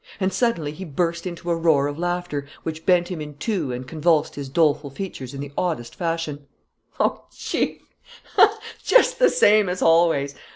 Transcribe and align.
And 0.19 0.33
suddenly 0.33 0.71
he 0.71 0.83
burst 0.83 1.27
into 1.27 1.51
a 1.51 1.55
roar 1.55 1.85
of 1.85 1.99
laughter 1.99 2.47
which 2.63 2.87
bent 2.87 3.09
him 3.09 3.21
in 3.21 3.35
two 3.35 3.71
and 3.71 3.87
convulsed 3.87 4.33
his 4.33 4.49
doleful 4.49 4.89
features 4.89 5.35
in 5.35 5.41
the 5.41 5.51
oddest 5.55 5.93
fashion: 5.93 6.47
"Oh, 6.99 7.25
Chief, 7.37 7.83
just 8.83 9.19
the 9.19 9.29
same 9.29 9.69
as 9.69 9.83
always!... 9.83 10.33